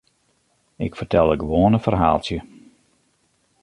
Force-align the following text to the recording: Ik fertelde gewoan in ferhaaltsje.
Ik 0.85 0.95
fertelde 0.99 1.35
gewoan 1.39 1.73
in 1.73 1.79
ferhaaltsje. 1.85 2.39